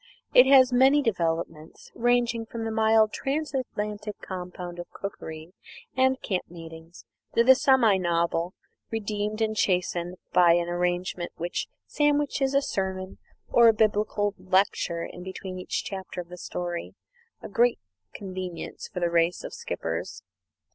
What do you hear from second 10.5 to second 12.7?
an arrangement which sandwiches a